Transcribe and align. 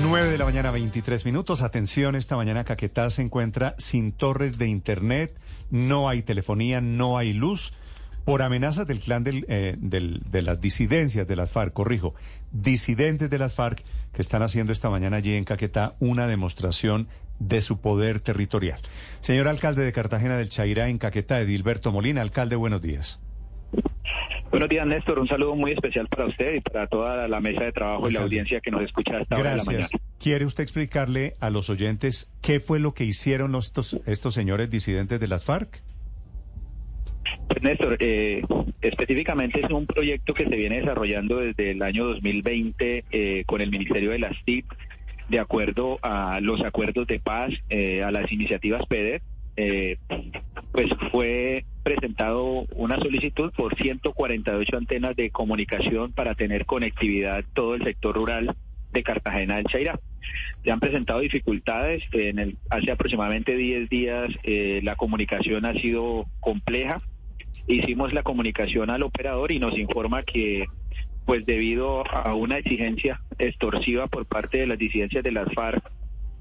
9 0.00 0.30
de 0.30 0.38
la 0.38 0.44
mañana, 0.44 0.70
23 0.70 1.24
minutos. 1.26 1.62
Atención, 1.62 2.14
esta 2.16 2.36
mañana 2.36 2.64
Caquetá 2.64 3.10
se 3.10 3.22
encuentra 3.22 3.74
sin 3.78 4.12
torres 4.12 4.56
de 4.56 4.66
internet, 4.66 5.38
no 5.70 6.08
hay 6.08 6.22
telefonía, 6.22 6.80
no 6.80 7.18
hay 7.18 7.32
luz, 7.32 7.74
por 8.24 8.42
amenazas 8.42 8.86
del 8.86 9.00
clan 9.00 9.24
eh, 9.26 9.76
de 9.78 10.42
las 10.42 10.60
disidencias 10.60 11.26
de 11.26 11.36
las 11.36 11.50
FARC, 11.50 11.72
corrijo, 11.72 12.14
disidentes 12.52 13.28
de 13.28 13.38
las 13.38 13.54
FARC 13.54 13.84
que 14.12 14.22
están 14.22 14.42
haciendo 14.42 14.72
esta 14.72 14.90
mañana 14.90 15.18
allí 15.18 15.34
en 15.34 15.44
Caquetá 15.44 15.94
una 16.00 16.26
demostración 16.26 17.08
de 17.38 17.60
su 17.60 17.80
poder 17.80 18.20
territorial. 18.20 18.80
Señor 19.20 19.48
alcalde 19.48 19.84
de 19.84 19.92
Cartagena 19.92 20.36
del 20.36 20.48
Chairá 20.48 20.88
en 20.88 20.98
Caquetá, 20.98 21.40
Edilberto 21.40 21.92
Molina, 21.92 22.22
alcalde, 22.22 22.56
buenos 22.56 22.80
días. 22.80 23.20
Buenos 24.52 24.68
días, 24.68 24.86
Néstor. 24.86 25.18
Un 25.18 25.26
saludo 25.26 25.56
muy 25.56 25.72
especial 25.72 26.06
para 26.08 26.26
usted 26.26 26.56
y 26.56 26.60
para 26.60 26.86
toda 26.86 27.26
la 27.26 27.40
mesa 27.40 27.64
de 27.64 27.72
trabajo 27.72 28.10
y 28.10 28.12
la 28.12 28.20
audiencia 28.20 28.60
que 28.60 28.70
nos 28.70 28.82
escucha 28.82 29.16
a 29.16 29.22
esta 29.22 29.38
hora 29.38 29.52
de 29.52 29.56
la 29.56 29.64
mañana. 29.64 29.86
Gracias. 29.88 30.02
¿Quiere 30.20 30.44
usted 30.44 30.62
explicarle 30.62 31.32
a 31.40 31.48
los 31.48 31.70
oyentes 31.70 32.30
qué 32.42 32.60
fue 32.60 32.78
lo 32.78 32.92
que 32.92 33.04
hicieron 33.04 33.54
estos, 33.54 33.98
estos 34.04 34.34
señores 34.34 34.68
disidentes 34.68 35.18
de 35.18 35.26
las 35.26 35.46
FARC? 35.46 35.82
Pues, 37.48 37.62
Néstor, 37.62 37.96
eh, 37.98 38.42
específicamente 38.82 39.58
es 39.64 39.70
un 39.70 39.86
proyecto 39.86 40.34
que 40.34 40.44
se 40.44 40.54
viene 40.54 40.80
desarrollando 40.80 41.38
desde 41.38 41.70
el 41.70 41.82
año 41.82 42.04
2020 42.04 43.04
eh, 43.10 43.44
con 43.46 43.62
el 43.62 43.70
Ministerio 43.70 44.10
de 44.10 44.18
las 44.18 44.36
TIC, 44.44 44.66
de 45.30 45.38
acuerdo 45.38 45.98
a 46.02 46.40
los 46.42 46.60
acuerdos 46.60 47.06
de 47.06 47.20
paz, 47.20 47.54
eh, 47.70 48.02
a 48.02 48.10
las 48.10 48.30
iniciativas 48.30 48.84
PEDER. 48.84 49.22
Pues 50.72 50.90
fue 51.10 51.64
presentado 51.82 52.66
una 52.74 52.98
solicitud 52.98 53.52
por 53.52 53.76
148 53.76 54.76
antenas 54.76 55.14
de 55.16 55.30
comunicación 55.30 56.12
para 56.12 56.34
tener 56.34 56.64
conectividad 56.64 57.44
todo 57.52 57.74
el 57.74 57.84
sector 57.84 58.14
rural 58.14 58.56
de 58.92 59.02
Cartagena 59.02 59.56
del 59.56 59.66
Chairá. 59.66 60.00
Se 60.64 60.70
han 60.70 60.80
presentado 60.80 61.20
dificultades. 61.20 62.02
En 62.12 62.38
el, 62.38 62.56
hace 62.70 62.90
aproximadamente 62.90 63.56
10 63.56 63.88
días 63.90 64.30
eh, 64.44 64.80
la 64.82 64.96
comunicación 64.96 65.66
ha 65.66 65.74
sido 65.74 66.26
compleja. 66.40 66.98
Hicimos 67.66 68.12
la 68.12 68.22
comunicación 68.22 68.90
al 68.90 69.02
operador 69.02 69.52
y 69.52 69.58
nos 69.58 69.76
informa 69.78 70.22
que, 70.22 70.66
pues 71.26 71.44
debido 71.44 72.04
a 72.10 72.34
una 72.34 72.58
exigencia 72.58 73.20
extorsiva 73.38 74.06
por 74.06 74.26
parte 74.26 74.58
de 74.58 74.66
las 74.66 74.78
disidencias 74.78 75.22
de 75.22 75.32
las 75.32 75.52
FARC, 75.52 75.82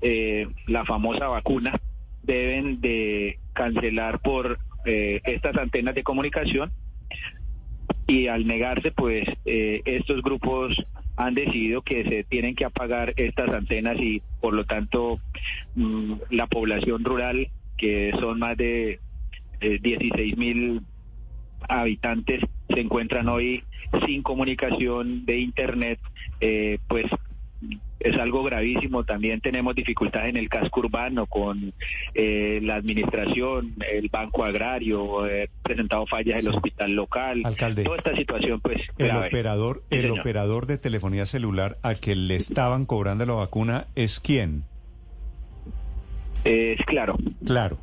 eh, 0.01 0.47
la 0.67 0.85
famosa 0.85 1.27
vacuna, 1.27 1.79
deben 2.31 2.79
de 2.79 3.39
cancelar 3.53 4.19
por 4.21 4.57
eh, 4.85 5.21
estas 5.25 5.57
antenas 5.57 5.95
de 5.95 6.03
comunicación. 6.03 6.71
Y 8.07 8.27
al 8.27 8.47
negarse, 8.47 8.91
pues 8.91 9.27
eh, 9.45 9.81
estos 9.85 10.21
grupos 10.21 10.75
han 11.17 11.35
decidido 11.35 11.81
que 11.81 12.03
se 12.03 12.23
tienen 12.23 12.55
que 12.55 12.65
apagar 12.65 13.13
estas 13.17 13.53
antenas 13.53 13.97
y 13.99 14.21
por 14.39 14.53
lo 14.53 14.65
tanto 14.65 15.19
mm, 15.75 16.13
la 16.29 16.47
población 16.47 17.03
rural, 17.03 17.49
que 17.77 18.11
son 18.19 18.39
más 18.39 18.55
de 18.57 18.99
eh, 19.59 19.79
16 19.81 20.37
mil 20.37 20.81
habitantes, 21.67 22.41
se 22.69 22.79
encuentran 22.79 23.27
hoy 23.27 23.63
sin 24.05 24.23
comunicación 24.23 25.25
de 25.25 25.39
Internet, 25.39 25.99
eh, 26.39 26.79
pues 26.87 27.05
es 28.03 28.17
algo 28.17 28.43
gravísimo. 28.43 29.03
También 29.03 29.41
tenemos 29.41 29.75
dificultades 29.75 30.29
en 30.29 30.37
el 30.37 30.49
casco 30.49 30.81
urbano 30.81 31.25
con 31.27 31.73
eh, 32.13 32.59
la 32.63 32.75
administración, 32.75 33.75
el 33.91 34.09
banco 34.09 34.43
agrario, 34.43 35.25
eh, 35.27 35.49
presentado 35.63 36.05
fallas 36.07 36.39
el 36.39 36.49
hospital 36.49 36.91
local. 36.93 37.41
Alcalde. 37.45 37.83
Toda 37.83 37.97
esta 37.97 38.15
situación, 38.15 38.59
pues, 38.61 38.81
El 38.97 39.15
operador, 39.15 39.83
Sí, 39.89 39.97
el 39.97 40.01
señor. 40.03 40.19
operador 40.19 40.65
de 40.65 40.77
telefonía 40.77 41.25
celular 41.25 41.77
a 41.83 41.95
que 41.95 42.15
le 42.15 42.35
estaban 42.35 42.85
cobrando 42.85 43.25
la 43.25 43.33
vacuna 43.33 43.87
es 43.95 44.19
quién? 44.19 44.63
Es 46.43 46.79
claro. 46.85 47.17
Claro. 47.45 47.77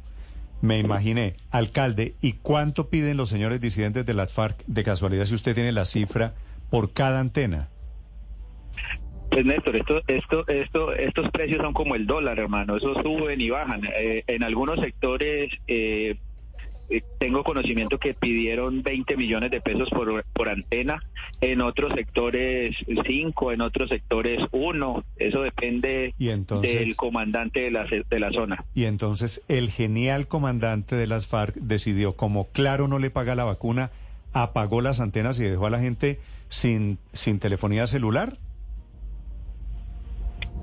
Me 0.60 0.78
imaginé, 0.80 1.34
alcalde, 1.52 2.14
¿y 2.20 2.32
cuánto 2.32 2.90
piden 2.90 3.16
los 3.16 3.28
señores 3.28 3.60
disidentes 3.60 4.04
de 4.04 4.14
las 4.14 4.32
FARC, 4.32 4.64
de 4.66 4.82
casualidad, 4.82 5.24
si 5.26 5.36
usted 5.36 5.54
tiene 5.54 5.70
la 5.70 5.84
cifra, 5.84 6.34
por 6.68 6.92
cada 6.92 7.20
antena? 7.20 7.68
Pues 9.38 9.46
Néstor, 9.46 9.76
esto, 9.76 10.02
esto, 10.08 10.48
esto, 10.48 10.92
estos 10.94 11.30
precios 11.30 11.62
son 11.62 11.72
como 11.72 11.94
el 11.94 12.08
dólar, 12.08 12.40
hermano. 12.40 12.76
Esos 12.76 12.96
suben 13.04 13.40
y 13.40 13.50
bajan. 13.50 13.82
Eh, 13.96 14.24
en 14.26 14.42
algunos 14.42 14.80
sectores 14.80 15.52
eh, 15.68 16.16
eh, 16.90 17.02
tengo 17.20 17.44
conocimiento 17.44 17.98
que 18.00 18.14
pidieron 18.14 18.82
20 18.82 19.16
millones 19.16 19.52
de 19.52 19.60
pesos 19.60 19.88
por, 19.90 20.24
por 20.32 20.48
antena. 20.48 21.04
En 21.40 21.60
otros 21.60 21.92
sectores 21.94 22.74
5, 23.06 23.52
en 23.52 23.60
otros 23.60 23.90
sectores 23.90 24.40
1. 24.50 25.04
Eso 25.18 25.42
depende 25.42 26.14
Y 26.18 26.30
entonces- 26.30 26.74
del 26.74 26.96
comandante 26.96 27.60
de 27.60 27.70
la, 27.70 27.84
de 27.84 28.18
la 28.18 28.32
zona. 28.32 28.64
Y 28.74 28.86
entonces 28.86 29.44
el 29.46 29.70
genial 29.70 30.26
comandante 30.26 30.96
de 30.96 31.06
las 31.06 31.28
FARC 31.28 31.54
decidió, 31.54 32.16
como 32.16 32.48
Claro 32.48 32.88
no 32.88 32.98
le 32.98 33.10
paga 33.10 33.36
la 33.36 33.44
vacuna, 33.44 33.92
apagó 34.32 34.80
las 34.80 34.98
antenas 34.98 35.38
y 35.38 35.44
dejó 35.44 35.66
a 35.66 35.70
la 35.70 35.78
gente 35.78 36.18
sin, 36.48 36.98
sin 37.12 37.38
telefonía 37.38 37.86
celular. 37.86 38.36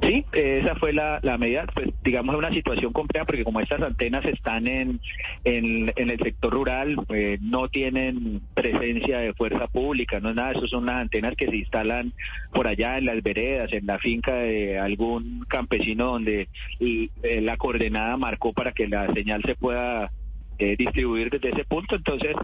Sí, 0.01 0.25
esa 0.33 0.75
fue 0.75 0.93
la, 0.93 1.19
la 1.23 1.37
medida, 1.37 1.65
pues 1.73 1.89
digamos 2.03 2.35
una 2.35 2.51
situación 2.51 2.93
compleja 2.93 3.25
porque 3.25 3.43
como 3.43 3.59
estas 3.59 3.81
antenas 3.81 4.23
están 4.25 4.67
en, 4.67 4.99
en, 5.43 5.91
en 5.95 6.09
el 6.09 6.19
sector 6.19 6.53
rural, 6.53 6.97
eh, 7.09 7.37
no 7.41 7.69
tienen 7.69 8.41
presencia 8.53 9.19
de 9.19 9.33
fuerza 9.33 9.67
pública, 9.67 10.19
no 10.19 10.29
es 10.29 10.35
nada, 10.35 10.51
eso 10.51 10.67
son 10.67 10.83
unas 10.83 10.99
antenas 10.99 11.35
que 11.35 11.47
se 11.47 11.55
instalan 11.55 12.13
por 12.53 12.67
allá 12.67 12.97
en 12.97 13.05
las 13.05 13.23
veredas, 13.23 13.73
en 13.73 13.87
la 13.87 13.97
finca 13.97 14.35
de 14.35 14.77
algún 14.77 15.45
campesino 15.47 16.11
donde 16.11 16.49
eh, 16.79 17.09
la 17.41 17.57
coordenada 17.57 18.15
marcó 18.17 18.53
para 18.53 18.73
que 18.73 18.87
la 18.87 19.11
señal 19.13 19.41
se 19.43 19.55
pueda 19.55 20.11
eh, 20.59 20.75
distribuir 20.77 21.29
desde 21.29 21.49
ese 21.49 21.65
punto, 21.65 21.95
entonces 21.95 22.35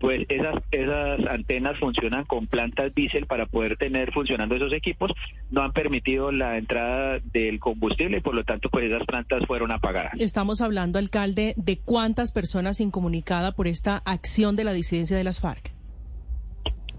pues 0.00 0.24
esas 0.30 0.56
esas 0.70 1.20
antenas 1.28 1.78
funcionan 1.78 2.24
con 2.24 2.46
plantas 2.46 2.92
diésel 2.94 3.26
para 3.26 3.46
poder 3.46 3.76
tener 3.76 4.12
funcionando 4.12 4.56
esos 4.56 4.72
equipos, 4.72 5.12
no 5.50 5.62
han 5.62 5.72
permitido 5.72 6.32
la 6.32 6.56
entrada 6.56 7.20
del 7.32 7.60
combustible 7.60 8.18
y 8.18 8.20
por 8.20 8.34
lo 8.34 8.42
tanto 8.42 8.70
pues 8.70 8.86
esas 8.86 9.04
plantas 9.06 9.44
fueron 9.46 9.70
apagadas. 9.72 10.14
Estamos 10.18 10.62
hablando, 10.62 10.98
alcalde, 10.98 11.52
de 11.56 11.78
cuántas 11.78 12.32
personas 12.32 12.80
incomunicadas 12.80 13.54
por 13.54 13.68
esta 13.68 13.98
acción 13.98 14.56
de 14.56 14.64
la 14.64 14.72
disidencia 14.72 15.16
de 15.18 15.24
las 15.24 15.40
FARC. 15.40 15.74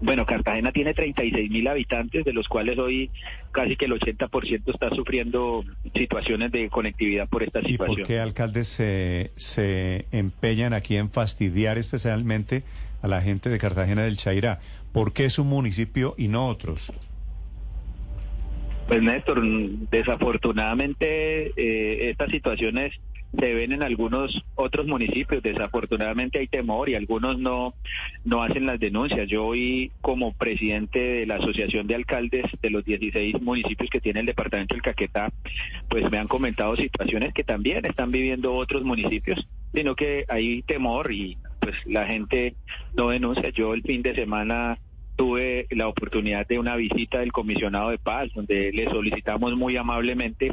Bueno, 0.00 0.26
Cartagena 0.26 0.72
tiene 0.72 0.94
36 0.94 1.48
mil 1.48 1.66
habitantes, 1.68 2.24
de 2.24 2.32
los 2.32 2.48
cuales 2.48 2.76
hoy 2.76 3.10
casi 3.52 3.76
que 3.76 3.84
el 3.84 3.92
80% 3.92 4.62
está 4.66 4.90
sufriendo 4.90 5.64
situaciones 5.94 6.50
de 6.50 6.68
conectividad 6.70 7.28
por 7.28 7.44
esta 7.44 7.60
¿Y 7.60 7.76
por 7.76 7.88
situación. 7.88 8.06
qué 8.06 8.18
alcaldes 8.18 8.66
se, 8.66 9.30
se 9.36 10.06
empeñan 10.10 10.72
aquí 10.72 10.96
en 10.96 11.08
fastidiar 11.08 11.78
especialmente 11.78 12.64
a 13.02 13.08
la 13.08 13.20
gente 13.20 13.50
de 13.50 13.58
Cartagena 13.58 14.02
del 14.02 14.16
Chairá? 14.16 14.60
¿Por 14.92 15.12
qué 15.12 15.28
su 15.28 15.44
municipio 15.44 16.14
y 16.16 16.28
no 16.28 16.46
otros? 16.46 16.92
Pues 18.88 19.02
Néstor, 19.02 19.42
desafortunadamente 19.90 21.52
eh, 21.56 22.10
estas 22.10 22.30
situaciones 22.30 22.92
se 23.38 23.54
ven 23.54 23.72
en 23.72 23.82
algunos 23.82 24.44
otros 24.54 24.86
municipios. 24.86 25.42
Desafortunadamente 25.42 26.38
hay 26.38 26.48
temor 26.48 26.88
y 26.88 26.94
algunos 26.94 27.38
no, 27.38 27.74
no 28.24 28.42
hacen 28.42 28.66
las 28.66 28.78
denuncias. 28.78 29.28
Yo 29.28 29.46
hoy 29.46 29.90
como 30.00 30.34
presidente 30.34 30.98
de 30.98 31.26
la 31.26 31.36
Asociación 31.36 31.86
de 31.86 31.94
Alcaldes 31.94 32.44
de 32.60 32.70
los 32.70 32.84
16 32.84 33.40
municipios 33.40 33.88
que 33.90 34.00
tiene 34.00 34.20
el 34.20 34.26
departamento 34.26 34.74
del 34.74 34.82
Caquetá, 34.82 35.32
pues 35.88 36.10
me 36.10 36.18
han 36.18 36.28
comentado 36.28 36.76
situaciones 36.76 37.32
que 37.32 37.44
también 37.44 37.84
están 37.86 38.10
viviendo 38.10 38.54
otros 38.54 38.82
municipios, 38.82 39.46
sino 39.72 39.94
que 39.94 40.26
hay 40.28 40.62
temor 40.62 41.10
y 41.12 41.38
pues 41.62 41.76
la 41.86 42.06
gente 42.06 42.56
no 42.94 43.10
denuncia. 43.10 43.50
Yo 43.50 43.72
el 43.72 43.82
fin 43.82 44.02
de 44.02 44.14
semana 44.14 44.78
tuve 45.16 45.66
la 45.70 45.86
oportunidad 45.86 46.46
de 46.48 46.58
una 46.58 46.74
visita 46.74 47.20
del 47.20 47.32
comisionado 47.32 47.90
de 47.90 47.98
paz, 47.98 48.30
donde 48.34 48.72
le 48.72 48.90
solicitamos 48.90 49.56
muy 49.56 49.76
amablemente 49.76 50.52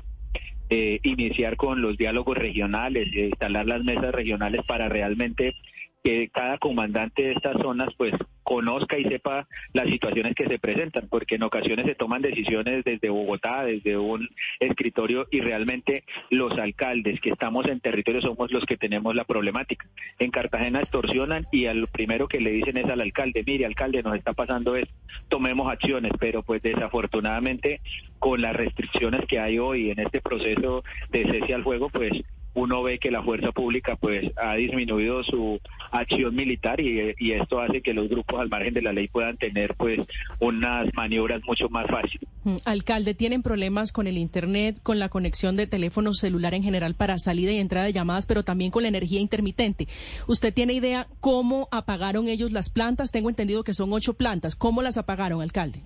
eh, 0.70 1.00
iniciar 1.02 1.56
con 1.56 1.82
los 1.82 1.98
diálogos 1.98 2.38
regionales, 2.38 3.08
eh, 3.16 3.30
instalar 3.30 3.66
las 3.66 3.84
mesas 3.84 4.14
regionales 4.14 4.62
para 4.68 4.88
realmente 4.88 5.56
que 6.04 6.30
cada 6.30 6.60
comandante 6.60 7.24
de 7.24 7.32
estas 7.32 7.60
zonas 7.60 7.90
pues 7.98 8.14
conozca 8.50 8.98
y 8.98 9.04
sepa 9.04 9.48
las 9.74 9.88
situaciones 9.88 10.34
que 10.34 10.48
se 10.48 10.58
presentan, 10.58 11.08
porque 11.08 11.36
en 11.36 11.44
ocasiones 11.44 11.86
se 11.86 11.94
toman 11.94 12.24
decisiones 12.24 12.84
desde 12.84 13.10
Bogotá, 13.10 13.64
desde 13.64 13.96
un 13.96 14.28
escritorio 14.60 15.28
y 15.30 15.40
realmente 15.40 16.04
los 16.32 16.58
alcaldes 16.58 17.22
que 17.22 17.30
estamos 17.30 17.68
en 17.68 17.80
territorio 17.80 18.22
somos 18.22 18.52
los 18.52 18.66
que 18.66 18.76
tenemos 18.76 19.14
la 19.14 19.24
problemática. 19.24 19.86
En 20.18 20.32
Cartagena 20.32 20.80
extorsionan 20.80 21.46
y 21.52 21.68
al 21.68 21.88
primero 21.90 22.28
que 22.28 22.42
le 22.42 22.50
dicen 22.50 22.78
es 22.78 22.90
al 22.90 23.02
alcalde, 23.02 23.44
mire 23.46 23.68
alcalde, 23.68 24.02
nos 24.02 24.16
está 24.16 24.34
pasando 24.34 24.76
esto, 24.76 24.96
tomemos 25.28 25.72
acciones, 25.72 26.12
pero 26.20 26.42
pues 26.42 26.64
desafortunadamente 26.64 27.82
con 28.18 28.42
las 28.42 28.56
restricciones 28.56 29.28
que 29.28 29.38
hay 29.38 29.60
hoy 29.60 29.92
en 29.92 30.00
este 30.00 30.22
proceso 30.22 30.84
de 31.12 31.24
cese 31.24 31.54
al 31.54 31.64
fuego, 31.64 31.90
pues 31.90 32.14
uno 32.54 32.84
ve 32.84 33.00
que 33.00 33.12
la 33.12 33.24
fuerza 33.24 33.52
pública 33.52 33.96
pues 33.96 34.32
ha 34.38 34.56
disminuido 34.56 35.24
su 35.24 35.60
acción 35.92 36.36
militar 36.36 36.80
y, 36.82 37.32
esto 37.32 37.62
hace 37.62 37.82
que 37.82 37.94
los 37.94 38.10
grupos 38.10 38.40
al 38.40 38.50
margen 38.50 38.74
de 38.74 38.82
la 38.82 38.92
ley 38.92 39.08
puedan 39.08 39.38
tener 39.38 39.76
pues 39.76 40.00
unas 40.40 40.88
maniobras 40.94 41.42
mucho 41.46 41.70
más 41.70 41.86
fáciles. 41.88 42.28
Mm, 42.44 42.56
alcalde, 42.66 43.14
¿tienen 43.14 43.44
problemas 43.44 43.92
con 43.92 44.08
el 44.08 44.18
Internet, 44.18 44.80
con 44.82 45.00
la 45.00 45.10
conexión 45.10 45.56
de 45.56 45.68
teléfono 45.68 46.14
celular 46.14 46.54
en 46.54 46.64
general 46.64 46.96
para 46.96 47.18
salida 47.20 47.52
y 47.52 47.60
entrada 47.60 47.86
de 47.86 47.94
llamadas, 47.94 48.26
pero 48.26 48.44
también 48.44 48.72
con 48.72 48.84
la 48.84 48.90
energía 48.90 49.20
intermitente? 49.20 49.88
¿Usted 50.28 50.54
tiene 50.54 50.74
idea 50.74 51.08
cómo 51.20 51.68
apagaron 51.72 52.28
ellos 52.28 52.52
las 52.52 52.70
plantas? 52.70 53.12
Tengo 53.12 53.30
entendido 53.30 53.64
que 53.64 53.74
son 53.74 53.94
ocho 53.94 54.16
plantas. 54.16 54.56
¿Cómo 54.56 54.82
las 54.82 54.98
apagaron, 54.98 55.42
alcalde? 55.42 55.84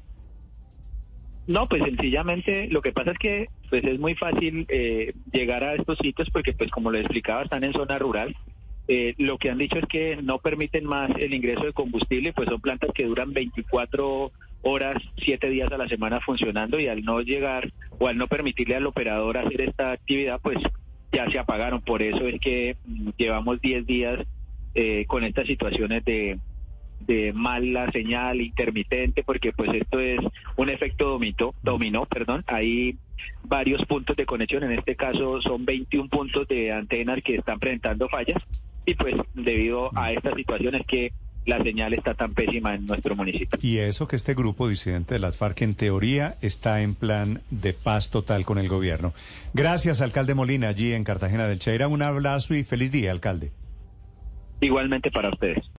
No, 1.46 1.68
pues 1.68 1.84
sencillamente 1.84 2.68
lo 2.70 2.82
que 2.82 2.94
pasa 2.94 3.12
es 3.12 3.18
que 3.18 3.50
pues 3.70 3.84
es 3.84 4.00
muy 4.00 4.16
fácil 4.16 4.66
eh, 4.70 5.14
llegar 5.32 5.64
a 5.64 5.76
estos 5.76 5.98
sitios 5.98 6.30
porque 6.30 6.54
pues 6.54 6.72
como 6.72 6.90
lo 6.90 6.98
explicaba 6.98 7.44
están 7.44 7.64
en 7.64 7.74
zona 7.74 8.00
rural. 8.00 8.36
Eh, 8.88 9.14
lo 9.18 9.38
que 9.38 9.50
han 9.50 9.58
dicho 9.58 9.78
es 9.78 9.86
que 9.86 10.18
no 10.22 10.40
permiten 10.40 10.86
más 10.86 11.10
el 11.18 11.34
ingreso 11.34 11.64
de 11.66 11.74
combustible, 11.74 12.34
pues 12.34 12.50
son 12.50 12.60
plantas 12.60 12.92
que 12.94 13.06
duran 13.06 13.32
24 13.34 14.32
horas, 14.62 14.96
7 15.18 15.50
días 15.50 15.72
a 15.72 15.78
la 15.78 15.88
semana 15.88 16.20
funcionando 16.22 16.80
y 16.80 16.88
al 16.88 17.04
no 17.04 17.22
llegar 17.22 17.72
o 18.00 18.08
al 18.08 18.18
no 18.18 18.28
permitirle 18.28 18.76
al 18.76 18.86
operador 18.86 19.38
hacer 19.38 19.62
esta 19.62 19.92
actividad, 19.92 20.40
pues 20.42 20.58
ya 21.12 21.30
se 21.30 21.40
apagaron. 21.40 21.82
Por 21.82 22.02
eso 22.02 22.28
es 22.28 22.40
que 22.40 22.78
mm, 22.86 23.10
llevamos 23.18 23.62
10 23.62 23.86
días 23.86 24.20
eh, 24.76 25.06
con 25.08 25.24
estas 25.24 25.48
situaciones 25.48 26.04
de, 26.06 26.40
de 27.00 27.34
mala 27.34 27.92
señal 27.92 28.42
intermitente, 28.42 29.24
porque 29.24 29.52
pues 29.52 29.70
esto 29.74 30.00
es 30.00 30.20
un 30.56 30.70
efecto 30.70 31.10
dominó, 31.10 31.54
dominó, 31.62 32.06
perdón, 32.06 32.44
hay 32.48 32.98
varios 33.44 33.86
puntos 33.86 34.16
de 34.16 34.26
conexión, 34.26 34.64
en 34.64 34.74
este 34.74 34.96
caso 34.96 35.42
son 35.42 35.66
21 35.66 36.10
puntos 36.10 36.48
de 36.48 36.72
antenas 36.72 37.22
que 37.24 37.36
están 37.36 37.60
presentando 37.60 38.08
fallas 38.10 38.42
y 38.86 38.96
pues 38.96 39.16
debido 39.34 39.92
a 39.98 40.12
esta 40.12 40.34
situación 40.34 40.76
es 40.76 40.86
que 40.86 41.14
la 41.46 41.62
señal 41.62 41.94
está 41.94 42.14
tan 42.14 42.34
pésima 42.34 42.76
en 42.76 42.86
nuestro 42.86 43.16
municipio. 43.16 43.60
Y 43.62 43.78
eso 43.80 44.08
que 44.08 44.16
este 44.16 44.34
grupo 44.34 44.68
disidente 44.68 45.16
de 45.16 45.20
las 45.20 45.38
FARC 45.38 45.62
en 45.62 45.76
teoría 45.76 46.38
está 46.42 46.82
en 46.82 46.96
plan 46.96 47.42
de 47.50 47.74
paz 47.74 48.10
total 48.10 48.46
con 48.46 48.58
el 48.58 48.70
gobierno. 48.70 49.14
Gracias, 49.54 50.02
alcalde 50.02 50.36
Molina, 50.36 50.70
allí 50.70 50.94
en 50.94 51.04
Cartagena 51.04 51.48
del 51.48 51.60
Cheira. 51.60 51.88
Un 51.88 52.02
abrazo 52.02 52.56
y 52.56 52.64
feliz 52.64 52.92
día, 52.92 53.12
alcalde. 53.12 53.52
Igualmente 54.62 55.12
para 55.12 55.30
ustedes. 55.30 55.70